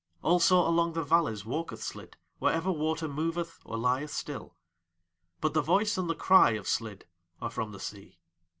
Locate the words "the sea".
7.71-8.17